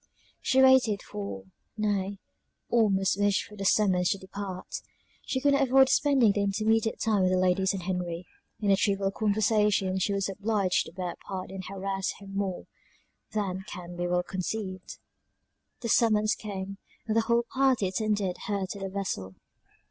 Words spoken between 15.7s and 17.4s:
The summons came, and the